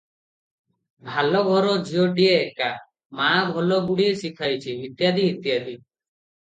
ଭାଲ 1.09 1.41
ଘର 1.49 1.75
ଝିଅଟିଏ 1.91 2.33
ଏକା, 2.39 2.71
ମା 3.21 3.31
ଭଲ 3.53 3.81
ଗୁଡ଼ିଏ 3.93 4.19
ଶିଖାଇଛି, 4.27 4.79
ଇତ୍ୟାଦି 4.91 5.31
ଇତ୍ୟାଦି। 5.37 5.81